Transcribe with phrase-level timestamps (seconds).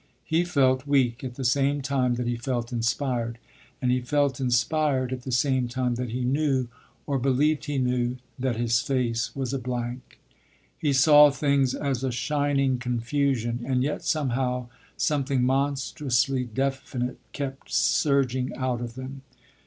[0.25, 3.37] He felt weak at the same time that he felt inspired,
[3.79, 6.69] and he felt inspired at the same time that he knew,
[7.05, 10.19] or believed he knew, that his face was a blank.
[10.75, 18.55] He saw things as a shining confusion, and yet somehow something monstrously definite kept surging
[18.55, 19.21] out of them.